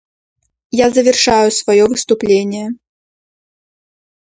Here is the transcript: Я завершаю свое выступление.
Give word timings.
Я 0.71 0.89
завершаю 0.89 1.51
свое 1.51 1.85
выступление. 1.85 2.69